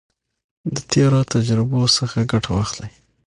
[0.73, 2.91] د تیرو تجربو څخه ګټه واخلئ.